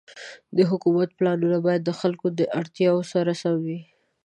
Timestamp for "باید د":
1.65-1.91